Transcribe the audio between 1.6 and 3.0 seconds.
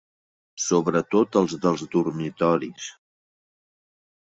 dels dormitoris.